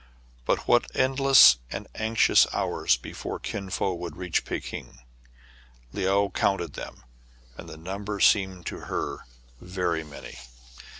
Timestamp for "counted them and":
6.31-7.69